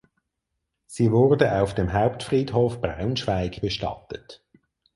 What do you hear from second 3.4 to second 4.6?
bestattet.